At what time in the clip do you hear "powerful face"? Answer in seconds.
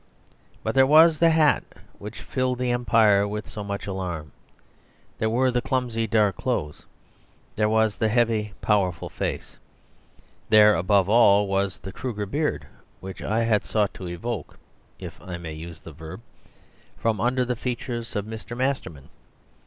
8.61-9.59